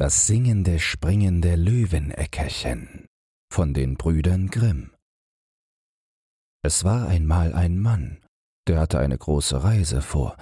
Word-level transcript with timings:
Das 0.00 0.26
singende, 0.26 0.78
springende 0.78 1.56
Löweneckerchen 1.56 3.04
von 3.52 3.74
den 3.74 3.98
Brüdern 3.98 4.48
Grimm. 4.48 4.94
Es 6.64 6.84
war 6.84 7.06
einmal 7.06 7.52
ein 7.52 7.78
Mann, 7.78 8.24
der 8.66 8.80
hatte 8.80 8.98
eine 8.98 9.18
große 9.18 9.62
Reise 9.62 10.00
vor, 10.00 10.38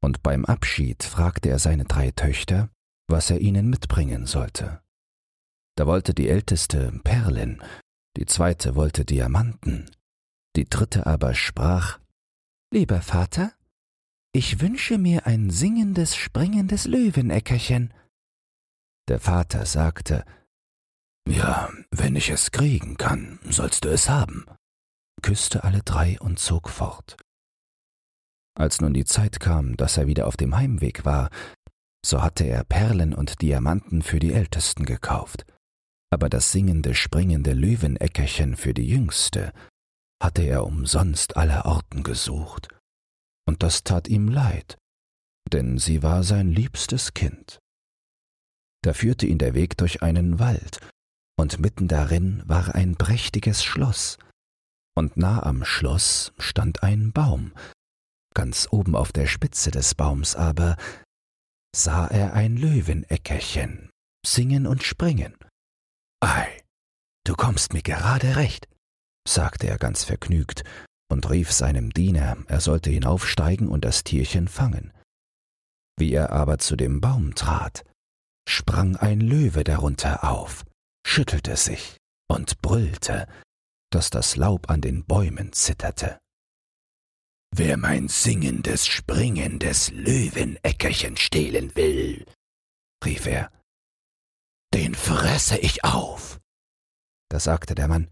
und 0.00 0.22
beim 0.22 0.44
Abschied 0.44 1.02
fragte 1.02 1.48
er 1.48 1.58
seine 1.58 1.86
drei 1.86 2.12
Töchter, 2.12 2.70
was 3.08 3.32
er 3.32 3.40
ihnen 3.40 3.68
mitbringen 3.68 4.26
sollte. 4.26 4.80
Da 5.76 5.88
wollte 5.88 6.14
die 6.14 6.28
älteste 6.28 6.92
Perlen, 7.02 7.60
die 8.16 8.26
zweite 8.26 8.76
wollte 8.76 9.04
Diamanten, 9.04 9.90
die 10.54 10.66
dritte 10.66 11.06
aber 11.06 11.34
sprach 11.34 11.98
Lieber 12.72 13.02
Vater, 13.02 13.52
ich 14.32 14.60
wünsche 14.60 14.98
mir 14.98 15.26
ein 15.26 15.50
singendes, 15.50 16.14
springendes 16.14 16.86
Löweneckerchen. 16.86 17.92
Der 19.10 19.18
Vater 19.18 19.66
sagte, 19.66 20.24
Ja, 21.28 21.68
wenn 21.90 22.14
ich 22.14 22.30
es 22.30 22.52
kriegen 22.52 22.96
kann, 22.96 23.40
sollst 23.42 23.84
du 23.84 23.88
es 23.88 24.08
haben, 24.08 24.46
küsste 25.20 25.64
alle 25.64 25.82
drei 25.82 26.16
und 26.20 26.38
zog 26.38 26.68
fort. 26.68 27.16
Als 28.56 28.80
nun 28.80 28.94
die 28.94 29.04
Zeit 29.04 29.40
kam, 29.40 29.76
dass 29.76 29.96
er 29.96 30.06
wieder 30.06 30.28
auf 30.28 30.36
dem 30.36 30.56
Heimweg 30.56 31.04
war, 31.04 31.28
so 32.06 32.22
hatte 32.22 32.44
er 32.44 32.62
Perlen 32.62 33.12
und 33.12 33.42
Diamanten 33.42 34.02
für 34.02 34.20
die 34.20 34.32
Ältesten 34.32 34.86
gekauft, 34.86 35.44
aber 36.12 36.28
das 36.28 36.52
singende, 36.52 36.94
springende 36.94 37.52
Löweneckerchen 37.52 38.56
für 38.56 38.74
die 38.74 38.88
Jüngste 38.88 39.52
hatte 40.22 40.42
er 40.42 40.64
umsonst 40.64 41.36
aller 41.36 41.64
Orten 41.64 42.04
gesucht, 42.04 42.68
und 43.44 43.64
das 43.64 43.82
tat 43.82 44.06
ihm 44.06 44.28
leid, 44.28 44.78
denn 45.52 45.78
sie 45.78 46.04
war 46.04 46.22
sein 46.22 46.52
liebstes 46.52 47.12
Kind. 47.12 47.58
Da 48.82 48.92
führte 48.92 49.26
ihn 49.26 49.38
der 49.38 49.54
Weg 49.54 49.76
durch 49.76 50.02
einen 50.02 50.38
Wald, 50.38 50.80
und 51.38 51.58
mitten 51.58 51.88
darin 51.88 52.42
war 52.46 52.74
ein 52.74 52.96
prächtiges 52.96 53.62
Schloss, 53.64 54.18
und 54.96 55.16
nah 55.16 55.42
am 55.42 55.64
Schloss 55.64 56.32
stand 56.38 56.82
ein 56.82 57.12
Baum, 57.12 57.52
ganz 58.34 58.68
oben 58.70 58.96
auf 58.96 59.12
der 59.12 59.26
Spitze 59.26 59.70
des 59.70 59.94
Baums 59.94 60.36
aber 60.36 60.76
sah 61.74 62.06
er 62.06 62.34
ein 62.34 62.56
Löweneckerchen 62.56 63.90
singen 64.26 64.66
und 64.66 64.82
springen. 64.82 65.34
Ei, 66.20 66.46
du 67.24 67.34
kommst 67.34 67.72
mir 67.72 67.82
gerade 67.82 68.36
recht, 68.36 68.68
sagte 69.26 69.66
er 69.66 69.78
ganz 69.78 70.04
vergnügt 70.04 70.64
und 71.10 71.28
rief 71.30 71.50
seinem 71.52 71.90
Diener, 71.90 72.36
er 72.46 72.60
sollte 72.60 72.90
hinaufsteigen 72.90 73.68
und 73.68 73.84
das 73.84 74.04
Tierchen 74.04 74.48
fangen. 74.48 74.92
Wie 75.98 76.12
er 76.12 76.30
aber 76.30 76.58
zu 76.58 76.76
dem 76.76 77.00
Baum 77.00 77.34
trat, 77.34 77.84
sprang 78.48 78.96
ein 78.96 79.20
Löwe 79.20 79.64
darunter 79.64 80.24
auf, 80.24 80.64
schüttelte 81.06 81.56
sich 81.56 81.98
und 82.28 82.60
brüllte, 82.60 83.26
dass 83.90 84.10
das 84.10 84.36
Laub 84.36 84.70
an 84.70 84.80
den 84.80 85.04
Bäumen 85.04 85.52
zitterte. 85.52 86.18
Wer 87.52 87.76
mein 87.76 88.08
singendes, 88.08 88.86
springendes 88.86 89.90
Löweneckerchen 89.90 91.16
stehlen 91.16 91.74
will, 91.74 92.24
rief 93.04 93.26
er, 93.26 93.50
den 94.72 94.94
fresse 94.94 95.58
ich 95.58 95.82
auf. 95.82 96.38
Da 97.28 97.40
sagte 97.40 97.74
der 97.74 97.88
Mann, 97.88 98.08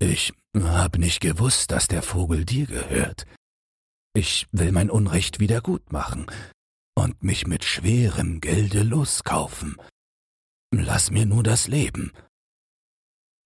ich 0.00 0.32
hab 0.56 0.96
nicht 0.96 1.20
gewusst, 1.20 1.70
dass 1.70 1.88
der 1.88 2.02
Vogel 2.02 2.44
dir 2.44 2.66
gehört. 2.66 3.26
Ich 4.14 4.46
will 4.52 4.72
mein 4.72 4.90
Unrecht 4.90 5.40
wieder 5.40 5.60
gut 5.60 5.92
machen 5.92 6.26
und 6.98 7.22
mich 7.22 7.46
mit 7.46 7.64
schwerem 7.64 8.40
Gelde 8.40 8.82
loskaufen. 8.82 9.76
Lass 10.74 11.10
mir 11.10 11.26
nur 11.26 11.44
das 11.44 11.68
Leben. 11.68 12.12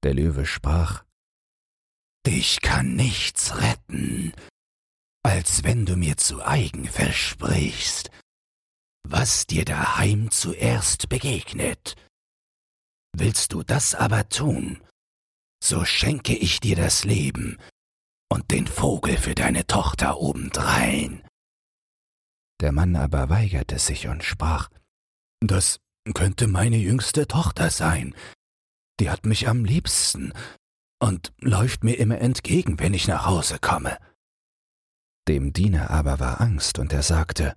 Der 0.03 0.15
Löwe 0.15 0.47
sprach, 0.47 1.05
Dich 2.27 2.61
kann 2.61 2.97
nichts 2.97 3.61
retten, 3.61 4.33
als 5.23 5.65
wenn 5.65 5.85
du 5.85 5.97
mir 5.97 6.17
zu 6.17 6.43
eigen 6.43 6.87
versprichst, 6.87 8.11
was 9.07 9.47
dir 9.47 9.65
daheim 9.65 10.31
zuerst 10.31 11.09
begegnet. 11.09 11.97
Willst 13.15 13.53
du 13.53 13.63
das 13.63 13.95
aber 13.95 14.29
tun, 14.29 14.81
so 15.63 15.85
schenke 15.85 16.35
ich 16.35 16.61
dir 16.61 16.77
das 16.77 17.05
Leben 17.05 17.59
und 18.31 18.51
den 18.51 18.67
Vogel 18.67 19.19
für 19.19 19.35
deine 19.35 19.67
Tochter 19.67 20.19
obendrein. 20.19 21.23
Der 22.63 22.71
Mann 22.71 22.95
aber 22.95 23.29
weigerte 23.29 23.81
sich 23.81 24.07
und 24.07 24.23
sprach, 24.23 24.71
Das 25.41 25.81
könnte 26.15 26.47
meine 26.47 26.77
jüngste 26.77 27.27
Tochter 27.27 27.71
sein, 27.71 28.15
die 29.01 29.11
hat 29.11 29.27
mich 29.27 29.49
am 29.49 29.65
liebsten 29.65 30.33
und 31.01 31.33
läuft 31.41 31.83
mir 31.83 31.99
immer 31.99 32.21
entgegen, 32.21 32.79
wenn 32.79 32.95
ich 32.95 33.09
nach 33.09 33.27
Hause 33.27 33.59
komme. 33.61 33.99
Dem 35.27 35.53
Diener 35.53 35.91
aber 35.91 36.21
war 36.21 36.41
Angst, 36.41 36.79
und 36.79 36.93
er 36.93 37.03
sagte, 37.03 37.57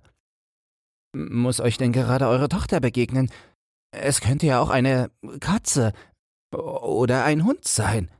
Muss 1.14 1.60
euch 1.60 1.78
denn 1.78 1.92
gerade 1.92 2.26
eure 2.26 2.48
Tochter 2.48 2.80
begegnen? 2.80 3.30
Es 3.92 4.20
könnte 4.20 4.46
ja 4.46 4.60
auch 4.60 4.70
eine 4.70 5.12
Katze 5.38 5.92
oder 6.52 7.24
ein 7.24 7.44
Hund 7.44 7.64
sein. 7.64 8.10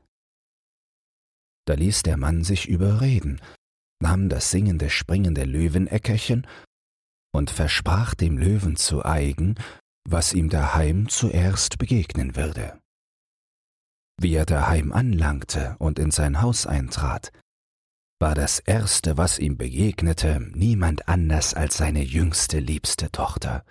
Da 1.65 1.73
ließ 1.73 2.03
der 2.03 2.15
Mann 2.15 2.45
sich 2.45 2.69
überreden, 2.69 3.41
nahm 4.01 4.29
das 4.29 4.51
singende, 4.51 4.89
springende 4.89 5.43
Löweneckerchen 5.43 6.47
und 7.33 7.49
versprach 7.49 8.15
dem 8.15 8.37
Löwen 8.37 8.75
zu 8.75 9.05
eigen, 9.05 9.55
was 10.07 10.33
ihm 10.33 10.49
daheim 10.49 11.09
zuerst 11.09 11.77
begegnen 11.77 12.35
würde. 12.35 12.79
Wie 14.19 14.33
er 14.33 14.45
daheim 14.45 14.91
anlangte 14.91 15.75
und 15.79 15.99
in 15.99 16.11
sein 16.11 16.41
Haus 16.41 16.65
eintrat, 16.65 17.31
war 18.19 18.33
das 18.33 18.59
Erste, 18.59 19.17
was 19.17 19.37
ihm 19.37 19.57
begegnete, 19.57 20.39
niemand 20.53 21.07
anders 21.07 21.53
als 21.53 21.77
seine 21.77 22.03
jüngste 22.03 22.59
liebste 22.59 23.11
Tochter. 23.11 23.63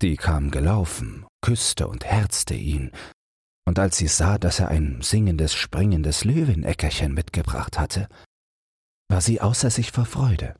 Die 0.00 0.16
kam 0.16 0.50
gelaufen, 0.50 1.26
küsste 1.42 1.88
und 1.88 2.04
herzte 2.04 2.54
ihn 2.54 2.92
und 3.66 3.78
als 3.78 3.96
sie 3.96 4.06
sah, 4.06 4.38
dass 4.38 4.60
er 4.60 4.68
ein 4.68 5.02
singendes, 5.02 5.54
springendes 5.54 6.24
Löweneckerchen 6.24 7.12
mitgebracht 7.12 7.78
hatte, 7.78 8.08
war 9.08 9.20
sie 9.20 9.40
außer 9.40 9.70
sich 9.70 9.92
vor 9.92 10.06
Freude. 10.06 10.54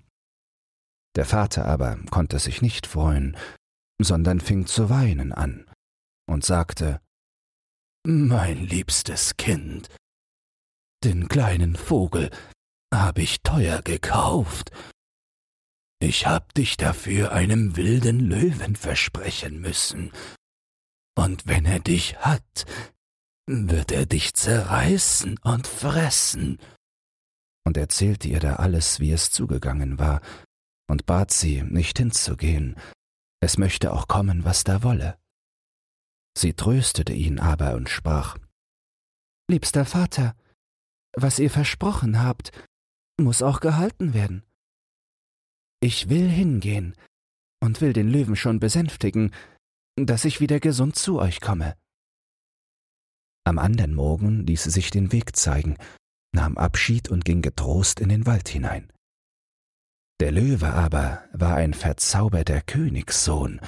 Der 1.17 1.25
Vater 1.25 1.65
aber 1.65 1.99
konnte 2.11 2.39
sich 2.39 2.63
nicht 2.63 2.87
freuen, 2.87 3.37
sondern 4.01 4.41
fing 4.41 4.67
zu 4.67 4.91
weinen 4.91 5.33
an 5.33 5.69
und 6.29 6.45
sagte 6.45 7.01
Mein 8.07 8.67
liebstes 8.67 9.37
Kind, 9.39 9.89
den 11.05 11.29
kleinen 11.29 11.77
Vogel 11.77 12.31
hab 12.93 13.19
ich 13.19 13.43
teuer 13.43 13.83
gekauft. 13.83 14.71
Ich 15.99 16.27
hab 16.27 16.53
dich 16.55 16.77
dafür 16.77 17.33
einem 17.33 17.77
wilden 17.77 18.21
Löwen 18.21 18.77
versprechen 18.77 19.61
müssen. 19.61 20.13
Und 21.17 21.47
wenn 21.47 21.65
er 21.65 21.81
dich 21.81 22.19
hat, 22.19 22.67
wird 23.47 23.93
er 23.93 24.05
dich 24.05 24.35
zerreißen 24.35 25.39
und 25.43 25.67
fressen. 25.67 26.59
Und 27.65 27.77
erzählte 27.77 28.29
ihr 28.29 28.41
da 28.41 28.57
alles, 28.57 29.01
wie 29.01 29.13
es 29.13 29.31
zugegangen 29.31 29.99
war, 29.99 30.21
und 30.89 31.07
bat 31.07 31.31
sie, 31.31 31.63
nicht 31.63 31.99
hinzugehen, 31.99 32.77
es 33.41 33.59
möchte 33.59 33.93
auch 33.93 34.09
kommen, 34.09 34.45
was 34.45 34.65
da 34.65 34.83
wolle. 34.83 35.19
Sie 36.37 36.55
tröstete 36.55 37.13
ihn 37.13 37.39
aber 37.39 37.75
und 37.75 37.89
sprach 37.89 38.39
Liebster 39.49 39.85
Vater, 39.85 40.35
was 41.13 41.39
ihr 41.39 41.51
versprochen 41.51 42.21
habt, 42.23 42.51
muss 43.19 43.43
auch 43.43 43.61
gehalten 43.61 44.13
werden. 44.13 44.43
Ich 45.81 46.09
will 46.09 46.29
hingehen 46.29 46.95
und 47.63 47.81
will 47.81 47.93
den 47.93 48.11
Löwen 48.11 48.37
schon 48.37 48.61
besänftigen, 48.61 49.33
dass 49.97 50.25
ich 50.25 50.41
wieder 50.41 50.61
gesund 50.61 50.97
zu 50.97 51.19
euch 51.19 51.41
komme. 51.41 51.77
Am 53.45 53.59
andern 53.59 53.95
Morgen 53.95 54.47
ließ 54.47 54.65
sie 54.65 54.71
sich 54.71 54.91
den 54.91 55.13
Weg 55.13 55.37
zeigen, 55.37 55.77
nahm 56.35 56.59
Abschied 56.59 57.09
und 57.09 57.25
ging 57.25 57.43
getrost 57.43 58.01
in 58.01 58.09
den 58.09 58.27
Wald 58.27 58.49
hinein. 58.49 58.93
Der 60.21 60.33
Löwe 60.33 60.73
aber 60.73 61.25
war 61.33 61.57
ein 61.57 61.75
verzauberter 61.75 62.63
Königssohn 62.63 63.61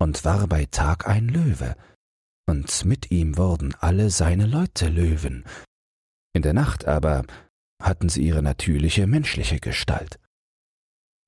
und 0.00 0.24
war 0.24 0.46
bei 0.48 0.66
Tag 0.66 1.06
ein 1.06 1.28
Löwe, 1.28 1.76
und 2.46 2.84
mit 2.84 3.10
ihm 3.10 3.36
wurden 3.36 3.74
alle 3.76 4.10
seine 4.10 4.46
Leute 4.46 4.88
Löwen. 4.88 5.44
In 6.34 6.42
der 6.42 6.52
Nacht 6.52 6.84
aber 6.84 7.24
hatten 7.80 8.08
sie 8.08 8.26
ihre 8.26 8.42
natürliche 8.42 9.06
menschliche 9.06 9.60
Gestalt. 9.60 10.18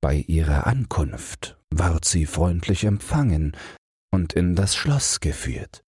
Bei 0.02 0.16
ihrer 0.16 0.66
Ankunft 0.66 1.56
ward 1.70 2.04
sie 2.04 2.26
freundlich 2.26 2.84
empfangen 2.84 3.56
und 4.12 4.32
in 4.32 4.56
das 4.56 4.74
Schloss 4.74 5.20
geführt. 5.20 5.82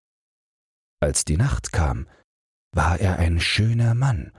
Als 1.00 1.25
die 1.25 1.38
Nacht 1.38 1.71
kam, 1.71 2.07
war 2.73 3.00
er 3.00 3.18
ein 3.18 3.39
schöner 3.39 3.95
Mann, 3.95 4.31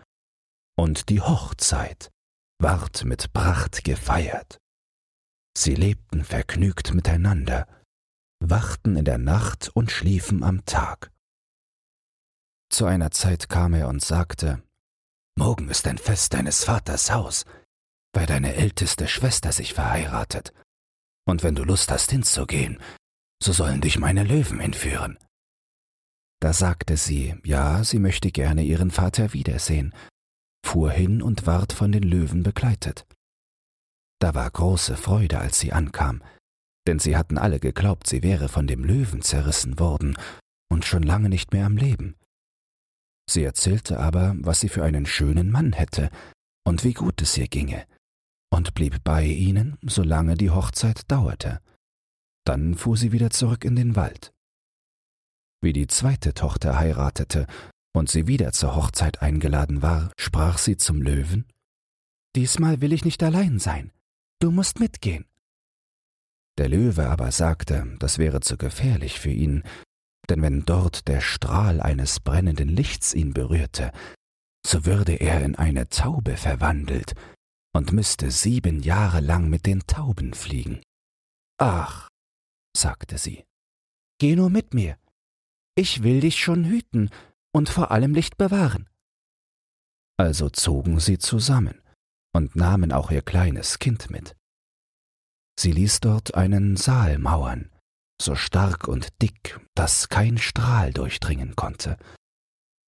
und 0.76 1.08
die 1.08 1.20
Hochzeit 1.20 2.10
ward 2.58 3.04
mit 3.04 3.32
Pracht 3.32 3.84
gefeiert. 3.84 4.58
Sie 5.56 5.74
lebten 5.74 6.24
vergnügt 6.24 6.94
miteinander 6.94 7.66
wachten 8.40 8.96
in 8.96 9.04
der 9.04 9.18
Nacht 9.18 9.70
und 9.74 9.90
schliefen 9.90 10.42
am 10.42 10.64
Tag. 10.64 11.10
Zu 12.70 12.86
einer 12.86 13.10
Zeit 13.10 13.48
kam 13.48 13.74
er 13.74 13.88
und 13.88 14.04
sagte, 14.04 14.62
Morgen 15.36 15.68
ist 15.68 15.86
ein 15.86 15.98
Fest 15.98 16.34
deines 16.34 16.64
Vaters 16.64 17.12
Haus, 17.12 17.44
weil 18.12 18.26
deine 18.26 18.54
älteste 18.54 19.06
Schwester 19.06 19.52
sich 19.52 19.72
verheiratet. 19.72 20.52
Und 21.26 21.42
wenn 21.42 21.54
du 21.54 21.62
Lust 21.62 21.90
hast 21.90 22.10
hinzugehen, 22.10 22.80
so 23.40 23.52
sollen 23.52 23.80
dich 23.80 23.98
meine 23.98 24.24
Löwen 24.24 24.58
entführen. 24.58 25.16
Da 26.40 26.52
sagte 26.52 26.96
sie, 26.96 27.36
ja, 27.44 27.84
sie 27.84 27.98
möchte 27.98 28.32
gerne 28.32 28.62
ihren 28.62 28.90
Vater 28.90 29.32
wiedersehen, 29.32 29.94
fuhr 30.68 30.90
hin 30.90 31.22
und 31.22 31.46
ward 31.46 31.72
von 31.72 31.92
den 31.92 32.02
Löwen 32.02 32.42
begleitet. 32.42 33.06
Da 34.20 34.34
war 34.34 34.50
große 34.50 34.98
Freude, 34.98 35.38
als 35.38 35.58
sie 35.58 35.72
ankam, 35.72 36.22
denn 36.86 36.98
sie 36.98 37.16
hatten 37.16 37.38
alle 37.38 37.58
geglaubt, 37.58 38.06
sie 38.06 38.22
wäre 38.22 38.50
von 38.50 38.66
dem 38.66 38.84
Löwen 38.84 39.22
zerrissen 39.22 39.78
worden 39.78 40.18
und 40.70 40.84
schon 40.84 41.02
lange 41.02 41.30
nicht 41.30 41.54
mehr 41.54 41.64
am 41.64 41.78
Leben. 41.78 42.16
Sie 43.30 43.44
erzählte 43.44 43.98
aber, 43.98 44.34
was 44.40 44.60
sie 44.60 44.68
für 44.68 44.84
einen 44.84 45.06
schönen 45.06 45.50
Mann 45.50 45.72
hätte 45.72 46.10
und 46.66 46.84
wie 46.84 46.92
gut 46.92 47.22
es 47.22 47.38
ihr 47.38 47.48
ginge, 47.48 47.86
und 48.50 48.74
blieb 48.74 49.02
bei 49.04 49.24
ihnen, 49.24 49.78
solange 49.82 50.34
die 50.34 50.50
Hochzeit 50.50 51.10
dauerte. 51.10 51.62
Dann 52.44 52.74
fuhr 52.74 52.98
sie 52.98 53.12
wieder 53.12 53.30
zurück 53.30 53.64
in 53.64 53.74
den 53.74 53.96
Wald. 53.96 54.34
Wie 55.62 55.72
die 55.72 55.86
zweite 55.86 56.34
Tochter 56.34 56.78
heiratete 56.78 57.46
und 57.98 58.08
sie 58.08 58.26
wieder 58.26 58.52
zur 58.52 58.74
Hochzeit 58.76 59.20
eingeladen 59.20 59.82
war, 59.82 60.12
sprach 60.16 60.58
sie 60.58 60.76
zum 60.76 61.02
Löwen 61.02 61.46
Diesmal 62.36 62.80
will 62.80 62.92
ich 62.92 63.04
nicht 63.04 63.22
allein 63.22 63.58
sein, 63.58 63.90
du 64.38 64.50
musst 64.50 64.80
mitgehen. 64.80 65.26
Der 66.58 66.68
Löwe 66.68 67.08
aber 67.08 67.32
sagte, 67.32 67.96
das 67.98 68.18
wäre 68.18 68.40
zu 68.40 68.56
gefährlich 68.56 69.18
für 69.18 69.30
ihn, 69.30 69.62
denn 70.28 70.42
wenn 70.42 70.64
dort 70.64 71.08
der 71.08 71.20
Strahl 71.20 71.80
eines 71.80 72.20
brennenden 72.20 72.68
Lichts 72.68 73.14
ihn 73.14 73.32
berührte, 73.32 73.92
so 74.66 74.84
würde 74.84 75.14
er 75.14 75.42
in 75.42 75.56
eine 75.56 75.88
Taube 75.88 76.36
verwandelt 76.36 77.14
und 77.72 77.92
müsste 77.92 78.30
sieben 78.30 78.80
Jahre 78.82 79.20
lang 79.20 79.48
mit 79.48 79.66
den 79.66 79.86
Tauben 79.86 80.34
fliegen. 80.34 80.82
Ach, 81.58 82.08
sagte 82.76 83.18
sie, 83.18 83.44
geh 84.18 84.36
nur 84.36 84.50
mit 84.50 84.74
mir, 84.74 84.98
ich 85.74 86.02
will 86.02 86.20
dich 86.20 86.38
schon 86.38 86.64
hüten 86.64 87.10
und 87.58 87.68
vor 87.68 87.90
allem 87.90 88.14
Licht 88.14 88.38
bewahren. 88.38 88.88
Also 90.16 90.48
zogen 90.48 91.00
sie 91.00 91.18
zusammen 91.18 91.82
und 92.32 92.54
nahmen 92.54 92.92
auch 92.92 93.10
ihr 93.10 93.22
kleines 93.22 93.80
Kind 93.80 94.10
mit. 94.10 94.36
Sie 95.58 95.72
ließ 95.72 95.98
dort 96.00 96.36
einen 96.36 96.76
Saal 96.76 97.18
mauern, 97.18 97.70
so 98.22 98.36
stark 98.36 98.86
und 98.86 99.08
dick, 99.20 99.58
dass 99.74 100.08
kein 100.08 100.38
Strahl 100.38 100.92
durchdringen 100.92 101.56
konnte. 101.56 101.96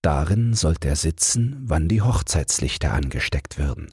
Darin 0.02 0.54
sollte 0.54 0.86
er 0.86 0.96
sitzen, 0.96 1.60
wann 1.68 1.88
die 1.88 2.00
Hochzeitslichter 2.02 2.92
angesteckt 2.92 3.58
würden. 3.58 3.92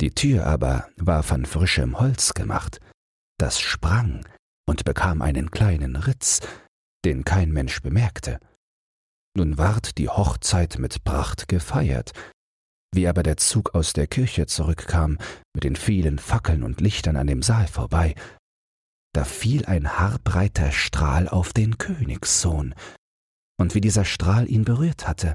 Die 0.00 0.10
Tür 0.10 0.46
aber 0.46 0.88
war 0.96 1.22
von 1.22 1.46
frischem 1.46 2.00
Holz 2.00 2.34
gemacht, 2.34 2.80
das 3.38 3.60
sprang 3.60 4.26
und 4.68 4.84
bekam 4.84 5.22
einen 5.22 5.52
kleinen 5.52 5.94
Ritz, 5.94 6.40
den 7.04 7.24
kein 7.24 7.52
Mensch 7.52 7.82
bemerkte. 7.82 8.40
Nun 9.36 9.58
ward 9.58 9.98
die 9.98 10.08
Hochzeit 10.08 10.78
mit 10.78 11.04
Pracht 11.04 11.48
gefeiert, 11.48 12.12
wie 12.92 13.06
aber 13.06 13.22
der 13.22 13.36
Zug 13.36 13.74
aus 13.74 13.92
der 13.92 14.06
Kirche 14.06 14.46
zurückkam, 14.46 15.18
mit 15.54 15.64
den 15.64 15.76
vielen 15.76 16.18
Fackeln 16.18 16.62
und 16.64 16.80
Lichtern 16.80 17.16
an 17.16 17.26
dem 17.26 17.42
Saal 17.42 17.68
vorbei, 17.68 18.14
da 19.12 19.24
fiel 19.24 19.66
ein 19.66 19.98
haarbreiter 19.98 20.72
Strahl 20.72 21.28
auf 21.28 21.52
den 21.52 21.78
Königssohn, 21.78 22.74
und 23.58 23.74
wie 23.74 23.80
dieser 23.80 24.04
Strahl 24.04 24.50
ihn 24.50 24.64
berührt 24.64 25.06
hatte, 25.06 25.34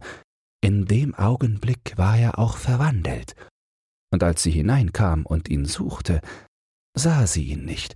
in 0.62 0.86
dem 0.86 1.14
Augenblick 1.14 1.98
war 1.98 2.18
er 2.18 2.40
auch 2.40 2.58
verwandelt, 2.58 3.36
und 4.12 4.24
als 4.24 4.44
sie 4.44 4.52
hineinkam 4.52 5.26
und 5.26 5.50
ihn 5.50 5.66
suchte, 5.66 6.22
sah 6.98 7.28
sie 7.28 7.44
ihn 7.44 7.66
nicht, 7.66 7.96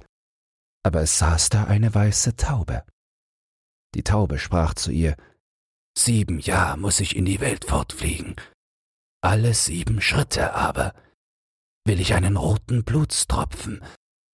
aber 0.84 1.02
es 1.02 1.18
saß 1.18 1.50
da 1.50 1.66
eine 1.66 1.94
weiße 1.94 2.36
Taube. 2.36 2.84
Die 3.96 4.04
Taube 4.04 4.38
sprach 4.38 4.74
zu 4.74 4.92
ihr, 4.92 5.16
Sieben 5.98 6.40
Jahr 6.40 6.78
muss 6.78 7.00
ich 7.00 7.16
in 7.16 7.26
die 7.26 7.40
Welt 7.40 7.66
fortfliegen, 7.66 8.36
alle 9.22 9.54
sieben 9.54 10.00
Schritte 10.00 10.54
aber 10.54 10.94
will 11.86 12.00
ich 12.00 12.14
einen 12.14 12.38
roten 12.38 12.86
Blutstropfen 12.86 13.84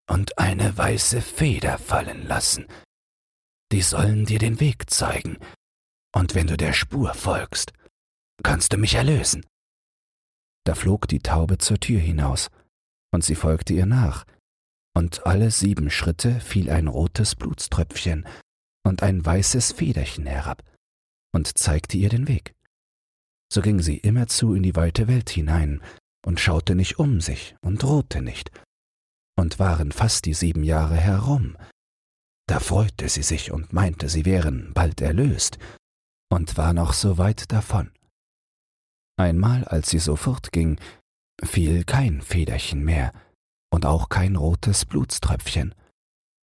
und 0.08 0.38
eine 0.38 0.78
weiße 0.78 1.22
Feder 1.22 1.80
fallen 1.80 2.28
lassen. 2.28 2.68
Die 3.72 3.82
sollen 3.82 4.26
dir 4.26 4.38
den 4.38 4.60
Weg 4.60 4.90
zeigen, 4.92 5.38
und 6.14 6.36
wenn 6.36 6.48
du 6.48 6.56
der 6.56 6.74
Spur 6.74 7.14
folgst, 7.16 7.74
kannst 8.44 8.74
du 8.74 8.78
mich 8.78 8.94
erlösen. 8.94 9.46
Da 10.66 10.76
flog 10.76 11.08
die 11.08 11.20
Taube 11.20 11.58
zur 11.58 11.80
Tür 11.80 12.00
hinaus, 12.00 12.50
und 13.12 13.24
sie 13.24 13.36
folgte 13.36 13.74
ihr 13.74 13.88
nach, 13.88 14.26
und 14.96 15.26
alle 15.26 15.50
sieben 15.50 15.90
Schritte 15.90 16.40
fiel 16.40 16.70
ein 16.70 16.88
rotes 16.88 17.36
Blutströpfchen 17.36 18.28
und 18.86 19.02
ein 19.02 19.26
weißes 19.26 19.72
Federchen 19.72 20.28
herab 20.28 20.64
und 21.36 21.58
zeigte 21.58 21.98
ihr 21.98 22.08
den 22.08 22.30
Weg. 22.30 22.56
So 23.52 23.62
ging 23.62 23.82
sie 23.82 23.98
immerzu 23.98 24.56
in 24.56 24.64
die 24.64 24.78
weite 24.78 25.10
Welt 25.10 25.30
hinein 25.30 25.82
und 26.26 26.40
schaute 26.40 26.76
nicht 26.76 26.98
um 26.98 27.20
sich 27.20 27.58
und 27.60 27.84
drohte 27.84 28.22
nicht, 28.22 28.52
und 29.38 29.60
waren 29.60 29.92
fast 29.92 30.24
die 30.26 30.34
sieben 30.34 30.64
Jahre 30.64 30.96
herum. 30.96 31.58
Da 32.48 32.62
freute 32.62 33.10
sie 33.10 33.22
sich 33.22 33.52
und 33.52 33.74
meinte, 33.74 34.08
sie 34.08 34.24
wären 34.24 34.74
bald 34.74 35.02
erlöst, 35.02 35.60
und 36.32 36.56
war 36.56 36.72
noch 36.74 36.94
so 36.94 37.18
weit 37.18 37.52
davon. 37.52 37.92
Einmal, 39.18 39.66
als 39.66 39.90
sie 39.90 40.00
so 40.00 40.16
fortging, 40.16 40.80
fiel 41.44 41.84
kein 41.84 42.22
Federchen 42.22 42.84
mehr 42.84 43.12
und 43.74 43.86
auch 43.86 44.08
kein 44.08 44.38
rotes 44.38 44.86
Blutströpfchen, 44.86 45.76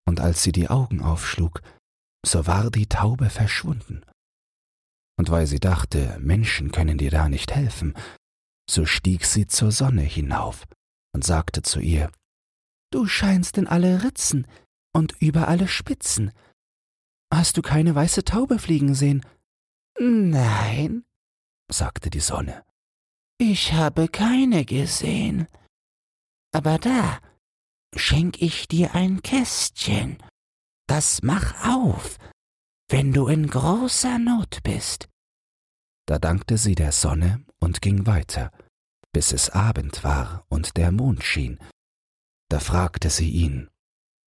und 0.05 0.19
als 0.19 0.43
sie 0.43 0.51
die 0.51 0.69
Augen 0.69 1.01
aufschlug, 1.01 1.61
so 2.25 2.45
war 2.45 2.69
die 2.69 2.87
Taube 2.87 3.29
verschwunden. 3.29 4.03
Und 5.21 5.29
weil 5.29 5.45
sie 5.45 5.59
dachte, 5.59 6.17
Menschen 6.19 6.71
können 6.71 6.97
dir 6.97 7.11
da 7.11 7.29
nicht 7.29 7.53
helfen, 7.53 7.93
so 8.67 8.87
stieg 8.87 9.23
sie 9.23 9.45
zur 9.45 9.71
Sonne 9.71 10.01
hinauf 10.01 10.65
und 11.13 11.23
sagte 11.23 11.61
zu 11.61 11.79
ihr, 11.79 12.11
Du 12.89 13.05
scheinst 13.05 13.59
in 13.59 13.67
alle 13.67 14.03
Ritzen 14.03 14.47
und 14.95 15.13
über 15.21 15.47
alle 15.47 15.67
Spitzen. 15.67 16.31
Hast 17.31 17.55
du 17.55 17.61
keine 17.61 17.93
weiße 17.93 18.23
Taube 18.23 18.57
fliegen 18.57 18.95
sehen? 18.95 19.23
Nein, 19.99 21.03
sagte 21.71 22.09
die 22.09 22.19
Sonne. 22.19 22.63
Ich 23.37 23.73
habe 23.73 24.07
keine 24.07 24.65
gesehen. 24.65 25.45
Aber 26.51 26.79
da 26.79 27.19
schenk 27.95 28.41
ich 28.41 28.67
dir 28.67 28.95
ein 28.95 29.21
Kästchen. 29.21 30.17
Das 30.87 31.21
mach 31.21 31.63
auf, 31.63 32.17
wenn 32.89 33.13
du 33.13 33.27
in 33.27 33.45
großer 33.45 34.17
Not 34.17 34.63
bist. 34.63 35.10
Da 36.11 36.19
dankte 36.19 36.57
sie 36.57 36.75
der 36.75 36.91
Sonne 36.91 37.41
und 37.61 37.81
ging 37.81 38.05
weiter, 38.05 38.51
bis 39.13 39.31
es 39.31 39.49
Abend 39.49 40.03
war 40.03 40.45
und 40.49 40.75
der 40.75 40.91
Mond 40.91 41.23
schien. 41.23 41.57
Da 42.49 42.59
fragte 42.59 43.09
sie 43.09 43.29
ihn, 43.29 43.69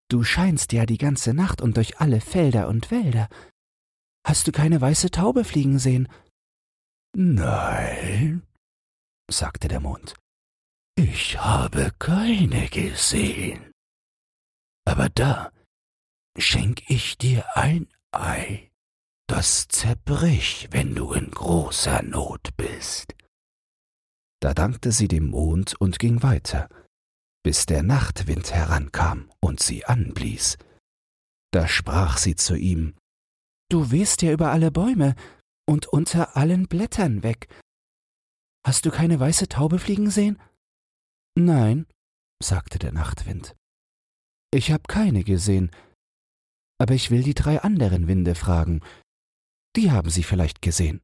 Du 0.09 0.25
scheinst 0.25 0.73
ja 0.73 0.87
die 0.87 0.97
ganze 0.97 1.35
Nacht 1.35 1.61
und 1.61 1.77
durch 1.77 2.01
alle 2.01 2.23
Felder 2.23 2.69
und 2.69 2.91
Wälder. 2.91 3.29
Hast 4.27 4.47
du 4.49 4.53
keine 4.53 4.81
weiße 4.81 5.11
Taube 5.11 5.45
fliegen 5.45 5.79
sehen? 5.79 6.09
Nein, 7.15 8.47
sagte 9.31 9.69
der 9.69 9.81
Mond, 9.81 10.15
ich 10.97 11.39
habe 11.39 11.93
keine 11.99 12.71
gesehen. 12.71 13.73
Aber 14.87 15.11
da 15.11 15.53
schenk 16.39 16.89
ich 16.89 17.19
dir 17.19 17.45
ein 17.59 17.89
Ei, 18.11 18.71
das 19.35 19.67
zerbrich, 19.67 20.69
wenn 20.71 20.95
du 20.95 21.13
in 21.13 21.29
großer 21.29 22.05
Not 22.05 22.57
bist. 22.57 23.17
Da 24.41 24.55
dankte 24.55 24.93
sie 24.93 25.09
dem 25.09 25.27
Mond 25.31 25.75
und 25.81 25.99
ging 25.99 26.23
weiter, 26.23 26.69
bis 27.43 27.67
der 27.67 27.83
Nachtwind 27.83 28.53
herankam 28.53 29.33
und 29.41 29.59
sie 29.59 29.87
anblies. 29.87 30.57
Da 31.53 31.67
sprach 31.67 32.17
sie 32.17 32.37
zu 32.37 32.55
ihm, 32.55 32.95
Du 33.69 33.91
wehst 33.91 34.23
ja 34.23 34.31
über 34.31 34.53
alle 34.53 34.71
Bäume 34.71 35.17
und 35.67 35.89
unter 35.89 36.37
allen 36.37 36.69
Blättern 36.69 37.25
weg. 37.25 37.49
Hast 38.65 38.87
du 38.87 38.93
keine 38.93 39.19
weiße 39.19 39.49
Taube 39.49 39.81
fliegen 39.81 40.11
sehen? 40.11 40.41
Nein, 41.37 41.87
sagte 42.41 42.79
der 42.79 42.93
Nachtwind. 42.93 43.57
Ich 44.53 44.71
hab 44.71 44.87
keine 44.87 45.25
gesehen, 45.25 45.73
aber 46.79 46.95
ich 46.95 47.11
will 47.11 47.25
die 47.25 47.35
drei 47.35 47.61
anderen 47.61 48.07
Winde 48.07 48.37
fragen. 48.37 48.81
Die 49.77 49.91
haben 49.91 50.11
sie 50.11 50.23
vielleicht 50.23 50.63
gesehen. 50.63 51.01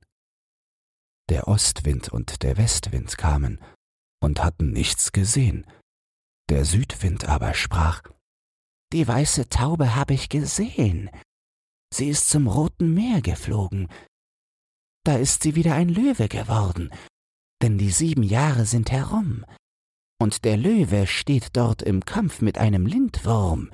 Der 1.29 1.49
Ostwind 1.49 2.09
und 2.09 2.43
der 2.43 2.57
Westwind 2.57 3.17
kamen 3.17 3.61
und 4.23 4.43
hatten 4.43 4.73
nichts 4.73 5.13
gesehen. 5.13 5.67
Der 6.49 6.65
Südwind 6.65 7.29
aber 7.29 7.55
sprach 7.55 8.03
Die 8.93 9.07
weiße 9.07 9.49
Taube 9.49 9.95
habe 9.95 10.15
ich 10.15 10.29
gesehen. 10.29 11.11
Sie 11.93 12.09
ist 12.09 12.29
zum 12.29 12.47
Roten 12.47 12.95
Meer 12.95 13.21
geflogen. 13.21 13.89
Da 15.05 15.17
ist 15.17 15.43
sie 15.43 15.55
wieder 15.55 15.75
ein 15.75 15.89
Löwe 15.89 16.29
geworden, 16.29 16.91
denn 17.63 17.79
die 17.79 17.91
sieben 17.91 18.23
Jahre 18.23 18.67
sind 18.67 18.91
herum. 18.91 19.45
Und 20.21 20.45
der 20.45 20.57
Löwe 20.57 21.07
steht 21.07 21.57
dort 21.57 21.83
im 21.83 22.05
Kampf 22.05 22.43
mit 22.43 22.59
einem 22.59 22.87
Lindwurm. 22.87 23.71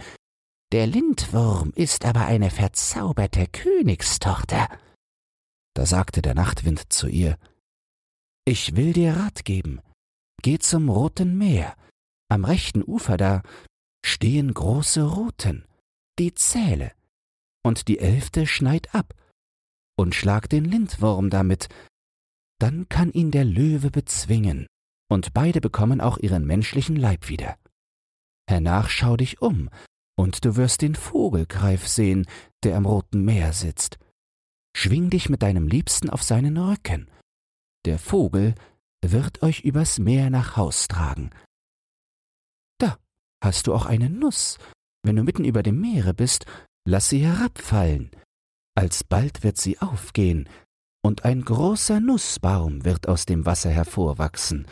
Der 0.73 0.87
Lindwurm 0.87 1.73
ist 1.75 2.05
aber 2.05 2.27
eine 2.27 2.51
verzauberte 2.51 3.47
Königstochter. 3.49 4.69
Da 5.77 5.85
sagte 5.85 6.23
der 6.23 6.35
Nachtwind 6.35 6.91
zu 6.91 7.07
ihr, 7.07 7.37
Ich 8.47 8.77
will 8.77 8.95
dir 8.95 9.15
Rat 9.15 9.45
geben. 9.45 9.83
Geh 10.41 10.59
zum 10.59 10.89
Roten 10.89 11.37
Meer. 11.37 11.77
Am 12.31 12.47
rechten 12.47 12.83
Ufer 12.83 13.19
da 13.19 13.43
stehen 14.03 14.55
große 14.55 15.03
Ruten, 15.03 15.67
die 16.19 16.33
zähle, 16.33 16.93
und 17.63 17.89
die 17.89 17.99
elfte 17.99 18.47
schneid 18.47 18.95
ab, 18.95 19.13
und 19.99 20.15
schlag 20.15 20.49
den 20.49 20.65
Lindwurm 20.65 21.29
damit, 21.29 21.69
dann 22.59 22.89
kann 22.89 23.13
ihn 23.13 23.31
der 23.31 23.45
Löwe 23.45 23.91
bezwingen, 23.91 24.67
und 25.11 25.35
beide 25.35 25.61
bekommen 25.61 26.01
auch 26.01 26.17
ihren 26.17 26.47
menschlichen 26.47 26.97
Leib 26.97 27.29
wieder. 27.29 27.59
Hernach 28.49 28.89
schau 28.89 29.19
dich 29.19 29.43
um, 29.43 29.69
und 30.19 30.43
du 30.47 30.57
wirst 30.57 30.81
den 30.81 30.95
Vogelgreif 30.95 31.87
sehen, 31.87 32.27
der 32.65 32.79
am 32.79 32.87
Roten 32.87 33.27
Meer 33.27 33.53
sitzt. 33.53 33.99
Schwing 34.77 35.11
dich 35.11 35.29
mit 35.29 35.43
deinem 35.43 35.69
Liebsten 35.69 36.11
auf 36.11 36.23
seinen 36.23 36.57
Rücken. 36.59 37.09
Der 37.87 37.99
Vogel 37.99 38.55
wird 39.05 39.43
euch 39.43 39.61
übers 39.61 39.99
Meer 39.99 40.31
nach 40.31 40.57
Haus 40.57 40.89
tragen, 40.89 41.31
hast 43.47 43.67
du 43.67 43.75
auch 43.75 43.87
eine 43.87 44.11
Nuss. 44.11 44.59
Wenn 45.03 45.17
du 45.17 45.23
mitten 45.23 45.45
über 45.45 45.63
dem 45.63 45.81
Meere 45.81 46.15
bist, 46.15 46.47
lass 46.87 47.09
sie 47.09 47.25
herabfallen. 47.25 48.11
Alsbald 48.75 49.43
wird 49.43 49.57
sie 49.57 49.79
aufgehen, 49.79 50.49
und 51.03 51.25
ein 51.25 51.43
großer 51.43 52.01
Nussbaum 52.01 52.85
wird 52.85 53.09
aus 53.09 53.25
dem 53.27 53.47
Wasser 53.47 53.71
hervorwachsen, 53.71 54.67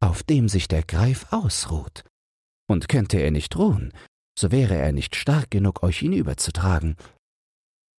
auf 0.00 0.22
dem 0.22 0.48
sich 0.48 0.66
der 0.68 0.82
Greif 0.82 1.26
ausruht. 1.30 2.04
Und 2.68 2.88
könnte 2.88 3.18
er 3.18 3.30
nicht 3.30 3.54
ruhen, 3.56 3.92
so 4.36 4.50
wäre 4.50 4.74
er 4.74 4.92
nicht 4.92 5.14
stark 5.14 5.50
genug, 5.50 5.82
euch 5.82 5.98
hinüberzutragen. 5.98 6.96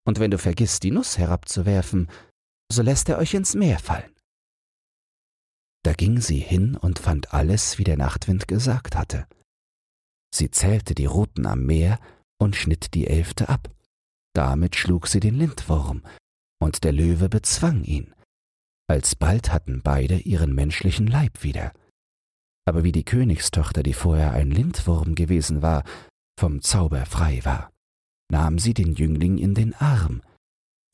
Und 0.06 0.20
wenn 0.20 0.30
du 0.30 0.38
vergisst, 0.38 0.82
die 0.84 0.92
Nuss 0.92 1.18
herabzuwerfen, 1.18 2.08
so 2.70 2.82
lässt 2.82 3.08
er 3.08 3.18
euch 3.18 3.34
ins 3.34 3.54
Meer 3.54 3.78
fallen. 3.78 4.12
Da 5.84 5.92
ging 5.92 6.20
sie 6.20 6.38
hin 6.38 6.76
und 6.76 6.98
fand 6.98 7.32
alles, 7.34 7.78
wie 7.78 7.84
der 7.84 7.96
Nachtwind 7.96 8.48
gesagt 8.48 8.96
hatte. 8.96 9.26
Sie 10.34 10.50
zählte 10.50 10.94
die 10.94 11.06
Ruten 11.06 11.46
am 11.46 11.64
Meer 11.64 12.00
und 12.38 12.56
schnitt 12.56 12.94
die 12.94 13.06
elfte 13.06 13.48
ab. 13.48 13.70
Damit 14.34 14.76
schlug 14.76 15.06
sie 15.06 15.20
den 15.20 15.36
Lindwurm, 15.36 16.02
und 16.60 16.84
der 16.84 16.92
Löwe 16.92 17.28
bezwang 17.28 17.84
ihn. 17.84 18.14
Alsbald 18.88 19.52
hatten 19.52 19.82
beide 19.82 20.18
ihren 20.18 20.54
menschlichen 20.54 21.06
Leib 21.06 21.42
wieder. 21.42 21.72
Aber 22.64 22.84
wie 22.84 22.92
die 22.92 23.04
Königstochter, 23.04 23.82
die 23.82 23.94
vorher 23.94 24.32
ein 24.32 24.50
Lindwurm 24.50 25.14
gewesen 25.14 25.62
war, 25.62 25.84
vom 26.38 26.62
Zauber 26.62 27.06
frei 27.06 27.40
war, 27.44 27.72
nahm 28.30 28.58
sie 28.58 28.74
den 28.74 28.94
Jüngling 28.94 29.38
in 29.38 29.54
den 29.54 29.74
Arm, 29.74 30.22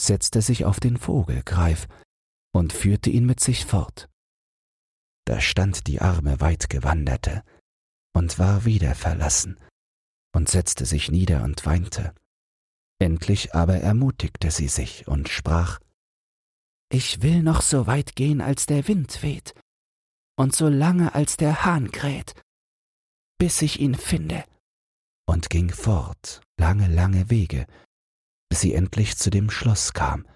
setzte 0.00 0.42
sich 0.42 0.64
auf 0.64 0.80
den 0.80 0.96
Vogelgreif 0.96 1.86
und 2.52 2.72
führte 2.72 3.10
ihn 3.10 3.26
mit 3.26 3.40
sich 3.40 3.64
fort. 3.64 4.08
Da 5.24 5.40
stand 5.40 5.86
die 5.86 6.00
arme 6.00 6.40
Weitgewanderte, 6.40 7.42
und 8.12 8.38
war 8.38 8.64
wieder 8.64 8.94
verlassen 8.94 9.58
und 10.34 10.48
setzte 10.48 10.86
sich 10.86 11.10
nieder 11.10 11.44
und 11.44 11.64
weinte. 11.66 12.14
Endlich 12.98 13.54
aber 13.54 13.78
ermutigte 13.78 14.50
sie 14.50 14.68
sich 14.68 15.08
und 15.08 15.28
sprach 15.28 15.80
Ich 16.90 17.22
will 17.22 17.42
noch 17.42 17.62
so 17.62 17.86
weit 17.86 18.14
gehen, 18.16 18.40
als 18.40 18.66
der 18.66 18.86
Wind 18.88 19.22
weht, 19.22 19.54
und 20.36 20.54
so 20.54 20.68
lange, 20.68 21.14
als 21.14 21.36
der 21.36 21.64
Hahn 21.64 21.90
kräht, 21.90 22.34
bis 23.38 23.60
ich 23.62 23.80
ihn 23.80 23.94
finde, 23.94 24.44
und 25.26 25.50
ging 25.50 25.70
fort, 25.70 26.42
lange, 26.62 26.86
lange 26.86 27.28
Wege, 27.28 27.66
bis 28.48 28.60
sie 28.60 28.72
endlich 28.74 29.16
zu 29.16 29.30
dem 29.30 29.50
Schloss 29.50 29.94
kam, 29.94 30.28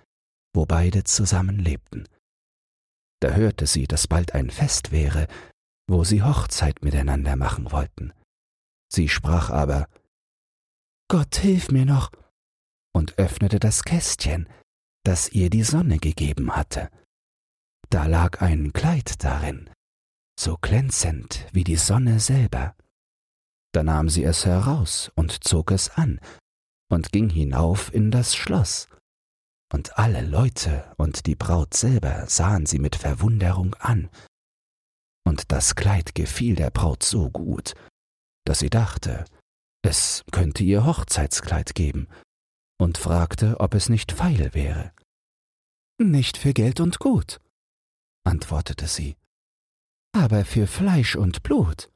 wo 0.52 0.66
beide 0.66 1.04
zusammen 1.04 1.60
lebten. 1.60 2.08
Da 3.20 3.30
hörte 3.30 3.68
sie, 3.68 3.86
dass 3.86 4.08
bald 4.08 4.34
ein 4.34 4.50
Fest 4.50 4.90
wäre, 4.90 5.28
wo 5.88 6.02
sie 6.02 6.24
Hochzeit 6.24 6.82
miteinander 6.82 7.36
machen 7.36 7.70
wollten. 7.70 8.12
Sie 8.92 9.08
sprach 9.08 9.50
aber 9.50 9.88
Gott 11.08 11.36
hilf 11.36 11.70
mir 11.70 11.86
noch 11.86 12.10
und 12.92 13.18
öffnete 13.18 13.60
das 13.60 13.84
Kästchen, 13.84 14.48
das 15.04 15.28
ihr 15.28 15.48
die 15.48 15.62
Sonne 15.62 15.98
gegeben 15.98 16.56
hatte. 16.56 16.90
Da 17.88 18.06
lag 18.06 18.42
ein 18.42 18.72
Kleid 18.72 19.22
darin, 19.22 19.70
so 20.36 20.56
glänzend 20.60 21.46
wie 21.52 21.62
die 21.62 21.76
Sonne 21.76 22.18
selber. 22.18 22.74
Da 23.76 23.82
nahm 23.82 24.08
sie 24.08 24.24
es 24.24 24.46
heraus 24.46 25.12
und 25.16 25.44
zog 25.44 25.70
es 25.70 25.90
an 25.90 26.18
und 26.90 27.12
ging 27.12 27.28
hinauf 27.28 27.92
in 27.92 28.10
das 28.10 28.34
Schloss. 28.34 28.88
Und 29.70 29.98
alle 29.98 30.22
Leute 30.22 30.94
und 30.96 31.26
die 31.26 31.34
Braut 31.34 31.74
selber 31.74 32.26
sahen 32.26 32.64
sie 32.64 32.78
mit 32.78 32.96
Verwunderung 32.96 33.74
an 33.74 34.08
und 35.26 35.52
das 35.52 35.74
Kleid 35.74 36.14
gefiel 36.14 36.54
der 36.54 36.70
Braut 36.70 37.02
so 37.02 37.28
gut, 37.28 37.74
dass 38.46 38.60
sie 38.60 38.70
dachte, 38.70 39.26
es 39.82 40.24
könnte 40.32 40.64
ihr 40.64 40.86
Hochzeitskleid 40.86 41.74
geben, 41.74 42.08
und 42.80 42.96
fragte, 42.96 43.60
ob 43.60 43.74
es 43.74 43.90
nicht 43.90 44.10
feil 44.10 44.54
wäre. 44.54 44.94
Nicht 46.00 46.38
für 46.38 46.54
Geld 46.54 46.80
und 46.80 46.98
Gut, 46.98 47.42
antwortete 48.24 48.86
sie, 48.86 49.18
aber 50.14 50.46
für 50.46 50.66
Fleisch 50.66 51.14
und 51.14 51.42
Blut. 51.42 51.90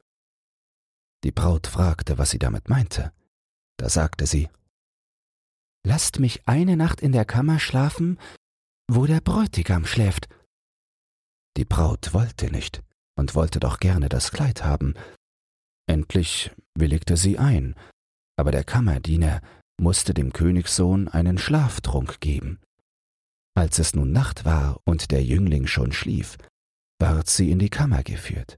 Die 1.23 1.31
Braut 1.31 1.67
fragte, 1.67 2.17
was 2.17 2.31
sie 2.31 2.39
damit 2.39 2.69
meinte. 2.69 3.11
Da 3.77 3.89
sagte 3.89 4.25
sie, 4.25 4.49
Lasst 5.83 6.19
mich 6.19 6.47
eine 6.47 6.77
Nacht 6.77 7.01
in 7.01 7.11
der 7.11 7.25
Kammer 7.25 7.59
schlafen, 7.59 8.19
wo 8.87 9.07
der 9.07 9.21
Bräutigam 9.21 9.85
schläft. 9.85 10.29
Die 11.57 11.65
Braut 11.65 12.13
wollte 12.13 12.51
nicht 12.51 12.83
und 13.15 13.35
wollte 13.35 13.59
doch 13.59 13.79
gerne 13.79 14.09
das 14.09 14.31
Kleid 14.31 14.63
haben. 14.63 14.93
Endlich 15.87 16.51
willigte 16.75 17.17
sie 17.17 17.39
ein, 17.39 17.75
aber 18.37 18.51
der 18.51 18.63
Kammerdiener 18.63 19.41
musste 19.79 20.13
dem 20.13 20.31
Königssohn 20.31 21.07
einen 21.07 21.37
Schlaftrunk 21.37 22.19
geben. 22.21 22.59
Als 23.55 23.79
es 23.79 23.95
nun 23.95 24.11
Nacht 24.11 24.45
war 24.45 24.79
und 24.85 25.11
der 25.11 25.23
Jüngling 25.23 25.67
schon 25.67 25.91
schlief, 25.91 26.37
ward 26.99 27.27
sie 27.27 27.51
in 27.51 27.59
die 27.59 27.69
Kammer 27.69 28.03
geführt. 28.03 28.57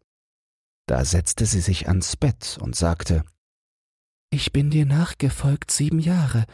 Da 0.88 1.06
setzte 1.06 1.46
sie 1.46 1.62
sich 1.62 1.88
ans 1.88 2.16
Bett 2.18 2.58
und 2.62 2.76
sagte 2.76 3.24
Ich 4.32 4.52
bin 4.52 4.70
dir 4.70 4.86
nachgefolgt 4.86 5.72
sieben 5.72 6.00
Jahre, 6.00 6.46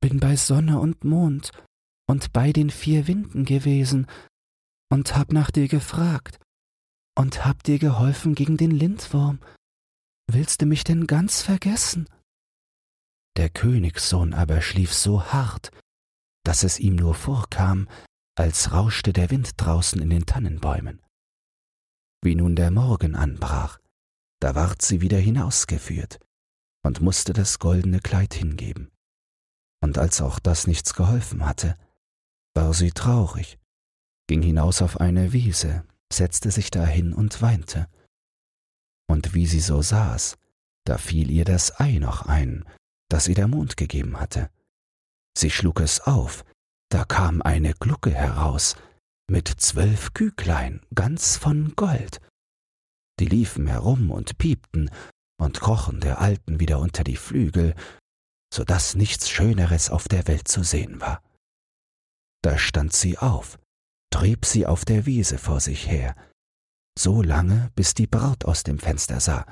bin 0.00 0.20
bei 0.20 0.36
Sonne 0.36 0.78
und 0.78 1.04
Mond 1.04 1.50
und 2.06 2.32
bei 2.32 2.52
den 2.52 2.70
vier 2.70 3.06
Winden 3.06 3.44
gewesen 3.44 4.06
und 4.90 5.16
hab 5.16 5.32
nach 5.32 5.50
dir 5.50 5.68
gefragt 5.68 6.38
und 7.16 7.44
hab 7.44 7.62
dir 7.62 7.78
geholfen 7.78 8.34
gegen 8.34 8.56
den 8.56 8.70
Lindwurm. 8.70 9.40
Willst 10.30 10.62
du 10.62 10.66
mich 10.66 10.84
denn 10.84 11.06
ganz 11.06 11.42
vergessen? 11.42 12.08
Der 13.36 13.48
Königssohn 13.48 14.34
aber 14.34 14.60
schlief 14.60 14.92
so 14.92 15.24
hart, 15.24 15.70
dass 16.44 16.64
es 16.64 16.78
ihm 16.78 16.96
nur 16.96 17.14
vorkam, 17.14 17.88
als 18.36 18.72
rauschte 18.72 19.12
der 19.12 19.30
Wind 19.30 19.52
draußen 19.56 20.00
in 20.00 20.10
den 20.10 20.26
Tannenbäumen. 20.26 21.00
Wie 22.22 22.36
nun 22.36 22.54
der 22.54 22.70
Morgen 22.70 23.16
anbrach, 23.16 23.78
da 24.40 24.54
ward 24.54 24.80
sie 24.80 25.00
wieder 25.00 25.18
hinausgeführt 25.18 26.20
und 26.84 27.00
musste 27.00 27.32
das 27.32 27.58
goldene 27.58 27.98
Kleid 27.98 28.34
hingeben. 28.34 28.92
Und 29.82 29.98
als 29.98 30.20
auch 30.20 30.38
das 30.38 30.68
nichts 30.68 30.94
geholfen 30.94 31.44
hatte, 31.44 31.76
war 32.54 32.72
sie 32.74 32.92
traurig, 32.92 33.58
ging 34.28 34.42
hinaus 34.42 34.82
auf 34.82 35.00
eine 35.00 35.32
Wiese, 35.32 35.84
setzte 36.12 36.52
sich 36.52 36.70
dahin 36.70 37.12
und 37.12 37.42
weinte. 37.42 37.88
Und 39.08 39.34
wie 39.34 39.46
sie 39.46 39.60
so 39.60 39.82
saß, 39.82 40.36
da 40.84 40.98
fiel 40.98 41.30
ihr 41.30 41.44
das 41.44 41.80
Ei 41.80 41.98
noch 41.98 42.26
ein, 42.26 42.64
das 43.08 43.26
ihr 43.26 43.34
der 43.34 43.48
Mond 43.48 43.76
gegeben 43.76 44.20
hatte. 44.20 44.48
Sie 45.36 45.50
schlug 45.50 45.80
es 45.80 46.00
auf, 46.00 46.44
da 46.88 47.04
kam 47.04 47.42
eine 47.42 47.74
Glucke 47.74 48.10
heraus, 48.10 48.76
mit 49.30 49.48
zwölf 49.48 50.12
Küglein, 50.14 50.80
ganz 50.94 51.36
von 51.36 51.74
Gold. 51.76 52.20
Die 53.20 53.26
liefen 53.26 53.66
herum 53.66 54.10
und 54.10 54.38
piepten 54.38 54.90
und 55.38 55.60
krochen 55.60 56.00
der 56.00 56.20
Alten 56.20 56.60
wieder 56.60 56.78
unter 56.78 57.04
die 57.04 57.16
Flügel, 57.16 57.74
so 58.52 58.64
dass 58.64 58.94
nichts 58.94 59.30
Schöneres 59.30 59.90
auf 59.90 60.08
der 60.08 60.26
Welt 60.28 60.48
zu 60.48 60.62
sehen 60.62 61.00
war. 61.00 61.22
Da 62.42 62.58
stand 62.58 62.92
sie 62.92 63.18
auf, 63.18 63.58
trieb 64.12 64.44
sie 64.44 64.66
auf 64.66 64.84
der 64.84 65.06
Wiese 65.06 65.38
vor 65.38 65.60
sich 65.60 65.88
her, 65.88 66.16
so 66.98 67.22
lange, 67.22 67.70
bis 67.74 67.94
die 67.94 68.06
Braut 68.06 68.44
aus 68.44 68.64
dem 68.64 68.78
Fenster 68.78 69.20
sah, 69.20 69.46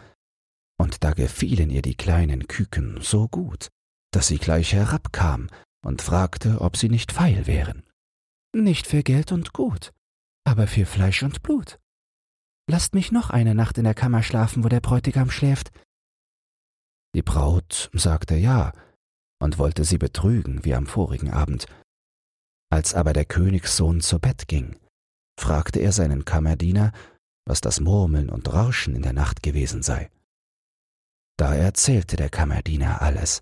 und 0.79 1.05
da 1.05 1.13
gefielen 1.13 1.71
ihr 1.71 1.83
die 1.83 1.95
kleinen 1.95 2.49
Küken 2.49 3.01
so 3.01 3.29
gut, 3.29 3.69
dass 4.13 4.29
sie 4.29 4.39
gleich 4.39 4.73
herabkam 4.73 5.49
und 5.85 6.03
fragte, 6.03 6.61
ob 6.61 6.77
sie 6.77 6.89
nicht 6.89 7.13
feil 7.13 7.47
wären. 7.47 7.83
Nicht 8.53 8.87
für 8.87 9.03
Geld 9.03 9.31
und 9.31 9.53
Gut, 9.53 9.93
aber 10.45 10.67
für 10.67 10.85
Fleisch 10.85 11.23
und 11.23 11.43
Blut. 11.43 11.79
Lasst 12.69 12.95
mich 12.95 13.13
noch 13.13 13.31
eine 13.31 13.55
Nacht 13.55 13.79
in 13.79 13.85
der 13.85 13.95
Kammer 13.95 14.23
schlafen, 14.23 14.65
wo 14.65 14.69
der 14.69 14.81
Bräutigam 14.81 15.31
schläft. 15.31 15.71
Die 17.15 17.23
Braut 17.23 17.91
sagte 17.93 18.37
ja 18.37 18.73
und 19.41 19.59
wollte 19.59 19.85
sie 19.85 19.99
betrügen 19.99 20.65
wie 20.65 20.75
am 20.75 20.87
vorigen 20.87 21.31
Abend. 21.31 21.67
Als 22.73 22.95
aber 22.95 23.13
der 23.13 23.25
Königssohn 23.25 24.01
zu 24.01 24.19
Bett 24.19 24.47
ging, 24.47 24.79
fragte 25.39 25.81
er 25.81 25.93
seinen 25.93 26.25
Kammerdiener, 26.25 26.93
was 27.47 27.61
das 27.61 27.81
Murmeln 27.81 28.31
und 28.31 28.53
Rauschen 28.53 28.95
in 28.95 29.03
der 29.03 29.13
Nacht 29.13 29.43
gewesen 29.43 29.83
sei. 29.83 30.11
Da 31.37 31.55
erzählte 31.55 32.17
der 32.17 32.31
Kammerdiener 32.31 33.01
alles, 33.01 33.41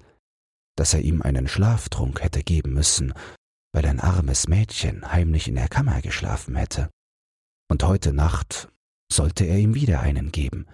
dass 0.76 0.94
er 0.94 1.00
ihm 1.00 1.20
einen 1.20 1.48
Schlaftrunk 1.48 2.22
hätte 2.22 2.42
geben 2.42 2.72
müssen, 2.72 3.12
weil 3.78 3.86
ein 3.86 4.00
armes 4.00 4.48
Mädchen 4.48 5.08
heimlich 5.08 5.46
in 5.46 5.54
der 5.54 5.68
Kammer 5.68 6.02
geschlafen 6.02 6.56
hätte. 6.56 6.90
Und 7.70 7.84
heute 7.84 8.12
Nacht 8.12 8.72
sollte 9.08 9.44
er 9.44 9.56
ihm 9.56 9.76
wieder 9.76 10.00
einen 10.00 10.32
geben. 10.32 10.66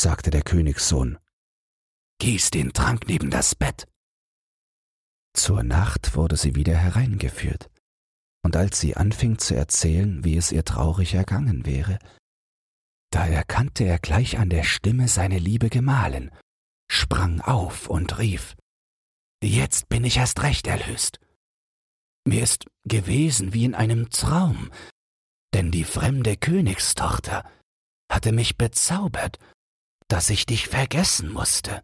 Sagte 0.00 0.30
der 0.30 0.40
Königssohn, 0.40 1.18
Gieß 2.18 2.50
den 2.50 2.72
Trank 2.72 3.06
neben 3.08 3.28
das 3.28 3.54
Bett. 3.54 3.86
Zur 5.34 5.64
Nacht 5.64 6.16
wurde 6.16 6.38
sie 6.38 6.54
wieder 6.54 6.74
hereingeführt, 6.74 7.68
und 8.42 8.56
als 8.56 8.80
sie 8.80 8.96
anfing 8.96 9.36
zu 9.36 9.54
erzählen, 9.54 10.24
wie 10.24 10.38
es 10.38 10.52
ihr 10.52 10.64
traurig 10.64 11.12
ergangen 11.12 11.66
wäre, 11.66 11.98
da 13.10 13.26
erkannte 13.26 13.84
er 13.84 13.98
gleich 13.98 14.38
an 14.38 14.48
der 14.48 14.62
Stimme 14.62 15.08
seine 15.08 15.38
liebe 15.38 15.68
Gemahlin, 15.68 16.30
sprang 16.90 17.42
auf 17.42 17.90
und 17.90 18.18
rief 18.18 18.56
Jetzt 19.44 19.90
bin 19.90 20.04
ich 20.04 20.16
erst 20.16 20.42
recht 20.42 20.66
erlöst. 20.68 21.20
Mir 22.26 22.42
ist 22.42 22.66
gewesen 22.84 23.54
wie 23.54 23.64
in 23.64 23.74
einem 23.74 24.10
Traum, 24.10 24.70
denn 25.54 25.70
die 25.70 25.84
fremde 25.84 26.36
Königstochter 26.36 27.48
hatte 28.10 28.32
mich 28.32 28.58
bezaubert, 28.58 29.38
dass 30.08 30.28
ich 30.30 30.44
dich 30.44 30.66
vergessen 30.66 31.32
musste. 31.32 31.82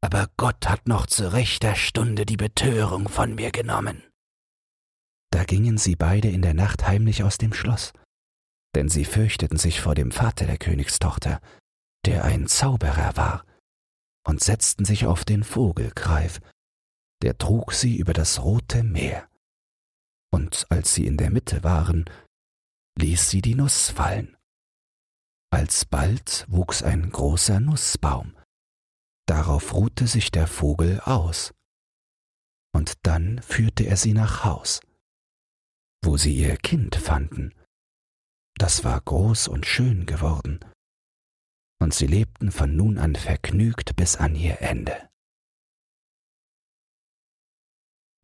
Aber 0.00 0.28
Gott 0.36 0.68
hat 0.68 0.86
noch 0.86 1.06
zu 1.06 1.32
rechter 1.32 1.74
Stunde 1.74 2.26
die 2.26 2.36
Betörung 2.36 3.08
von 3.08 3.34
mir 3.34 3.50
genommen. 3.50 4.04
Da 5.30 5.44
gingen 5.44 5.78
sie 5.78 5.96
beide 5.96 6.28
in 6.28 6.42
der 6.42 6.54
Nacht 6.54 6.86
heimlich 6.86 7.24
aus 7.24 7.36
dem 7.36 7.52
Schloss, 7.52 7.92
denn 8.76 8.88
sie 8.88 9.04
fürchteten 9.04 9.58
sich 9.58 9.80
vor 9.80 9.96
dem 9.96 10.12
Vater 10.12 10.46
der 10.46 10.58
Königstochter, 10.58 11.40
der 12.06 12.24
ein 12.24 12.46
Zauberer 12.46 13.16
war, 13.16 13.44
und 14.26 14.42
setzten 14.42 14.84
sich 14.84 15.06
auf 15.06 15.24
den 15.24 15.42
Vogelgreif, 15.42 16.40
der 17.24 17.38
trug 17.38 17.72
sie 17.72 17.96
über 17.96 18.12
das 18.12 18.44
rote 18.44 18.84
Meer. 18.84 19.28
Und 20.30 20.66
als 20.70 20.94
sie 20.94 21.06
in 21.06 21.16
der 21.16 21.30
Mitte 21.30 21.64
waren, 21.64 22.04
ließ 22.98 23.30
sie 23.30 23.42
die 23.42 23.54
Nuss 23.54 23.90
fallen. 23.90 24.36
Alsbald 25.50 26.44
wuchs 26.48 26.82
ein 26.82 27.10
großer 27.10 27.58
Nussbaum. 27.58 28.36
Darauf 29.26 29.74
ruhte 29.74 30.06
sich 30.06 30.30
der 30.30 30.46
Vogel 30.46 31.00
aus. 31.00 31.54
Und 32.72 33.06
dann 33.06 33.40
führte 33.42 33.84
er 33.84 33.96
sie 33.96 34.12
nach 34.12 34.44
Haus, 34.44 34.80
wo 36.04 36.16
sie 36.16 36.36
ihr 36.36 36.56
Kind 36.58 36.94
fanden. 36.94 37.54
Das 38.58 38.84
war 38.84 39.00
groß 39.00 39.48
und 39.48 39.66
schön 39.66 40.06
geworden 40.06 40.60
und 41.84 41.92
sie 41.92 42.06
lebten 42.06 42.50
von 42.50 42.74
nun 42.74 42.98
an 42.98 43.14
vergnügt 43.14 43.94
bis 43.94 44.16
an 44.16 44.34
ihr 44.34 44.60
Ende. 44.62 45.10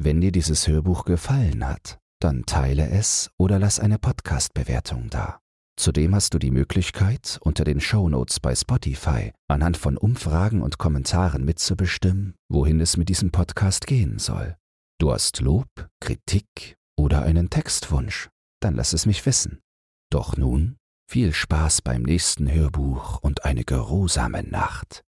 Wenn 0.02 0.22
dir 0.22 0.32
dieses 0.32 0.66
Hörbuch 0.66 1.04
gefallen 1.04 1.68
hat, 1.68 1.98
dann 2.22 2.46
teile 2.46 2.88
es 2.88 3.30
oder 3.36 3.58
lass 3.58 3.78
eine 3.78 3.98
Podcast-Bewertung 3.98 5.10
da. 5.10 5.40
Zudem 5.78 6.14
hast 6.14 6.32
du 6.32 6.38
die 6.38 6.50
Möglichkeit, 6.50 7.38
unter 7.42 7.64
den 7.64 7.80
Shownotes 7.80 8.40
bei 8.40 8.54
Spotify 8.54 9.32
anhand 9.46 9.76
von 9.76 9.98
Umfragen 9.98 10.62
und 10.62 10.78
Kommentaren 10.78 11.44
mitzubestimmen, 11.44 12.34
wohin 12.48 12.80
es 12.80 12.96
mit 12.96 13.10
diesem 13.10 13.30
Podcast 13.30 13.86
gehen 13.86 14.18
soll. 14.18 14.56
Du 14.98 15.12
hast 15.12 15.38
Lob, 15.42 15.68
Kritik 16.00 16.76
oder 16.96 17.20
einen 17.20 17.50
Textwunsch, 17.50 18.30
dann 18.60 18.76
lass 18.76 18.94
es 18.94 19.04
mich 19.04 19.26
wissen. 19.26 19.60
Doch 20.10 20.34
nun 20.34 20.78
viel 21.10 21.34
Spaß 21.34 21.82
beim 21.82 22.04
nächsten 22.04 22.50
Hörbuch 22.50 23.18
und 23.18 23.44
eine 23.44 23.64
geruhsame 23.64 24.44
Nacht. 24.44 25.04